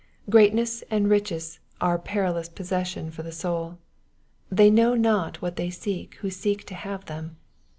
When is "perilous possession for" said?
1.99-3.21